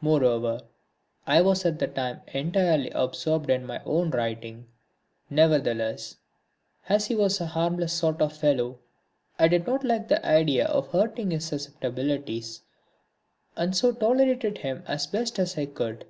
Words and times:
Moreover, 0.00 0.62
I 1.26 1.42
was 1.42 1.66
at 1.66 1.78
the 1.78 1.86
time 1.86 2.22
entirely 2.28 2.88
absorbed 2.94 3.50
in 3.50 3.66
my 3.66 3.82
own 3.84 4.08
writing. 4.08 4.68
Nevertheless 5.28 6.16
as 6.88 7.08
he 7.08 7.14
was 7.14 7.42
a 7.42 7.46
harmless 7.48 7.92
sort 7.92 8.22
of 8.22 8.32
fellow 8.34 8.78
I 9.38 9.48
did 9.48 9.66
not 9.66 9.84
like 9.84 10.08
the 10.08 10.24
idea 10.24 10.64
of 10.66 10.88
hurting 10.92 11.30
his 11.30 11.44
susceptibilities 11.44 12.62
and 13.54 13.76
so 13.76 13.92
tolerated 13.92 14.56
him 14.56 14.82
as 14.86 15.06
best 15.08 15.38
I 15.38 15.66
could. 15.66 16.06